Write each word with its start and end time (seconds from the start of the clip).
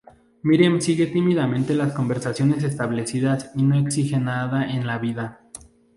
Miriam 0.41 0.81
sigue 0.81 1.05
tímidamente 1.05 1.75
las 1.75 1.93
convenciones 1.93 2.63
establecidas 2.63 3.51
y 3.53 3.61
no 3.61 3.75
exige 3.75 4.17
nada 4.19 4.65
en 4.67 4.87
la 4.87 4.97
vida. 4.97 5.41